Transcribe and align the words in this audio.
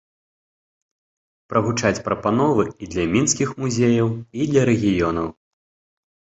Прагучаць 1.51 2.03
прапановы 2.09 2.63
і 2.73 2.85
для 2.95 3.05
мінскіх 3.13 3.55
музеяў, 3.61 4.09
і 4.41 4.51
для 4.51 4.61
рэгіёнаў. 4.73 5.27